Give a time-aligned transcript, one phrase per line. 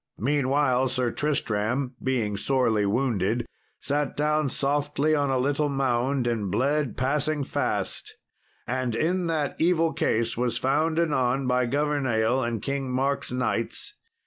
[0.17, 3.45] Meanwhile, Sir Tristram, being sorely wounded,
[3.79, 8.17] sat down softly on a little mound and bled passing fast;
[8.65, 13.93] and in that evil case was found anon by Governale and King Mark's knights.